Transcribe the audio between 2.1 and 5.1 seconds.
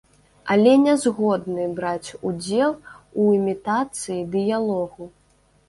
удзел у імітацыі дыялогу.